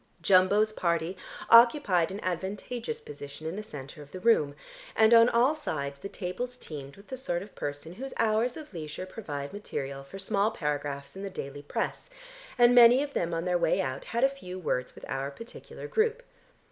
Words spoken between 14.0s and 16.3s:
had a few words with our particular group.